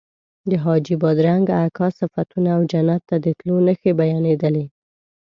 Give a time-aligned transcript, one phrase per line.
[0.49, 4.65] د حاجي بادرنګ اکا صفتونه او جنت ته د تلو نښې بیانېدلې.